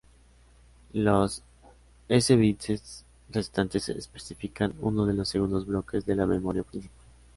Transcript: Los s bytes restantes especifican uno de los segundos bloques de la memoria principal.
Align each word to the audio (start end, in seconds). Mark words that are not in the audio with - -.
Los 0.93 1.43
s 2.09 2.35
bytes 2.35 3.05
restantes 3.29 3.87
especifican 3.89 4.73
uno 4.79 5.05
de 5.05 5.13
los 5.13 5.29
segundos 5.29 5.67
bloques 5.67 6.07
de 6.07 6.15
la 6.15 6.25
memoria 6.25 6.63
principal. 6.63 6.97